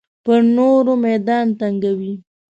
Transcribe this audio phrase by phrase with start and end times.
[0.23, 2.13] پر نورو میدان تنګوي.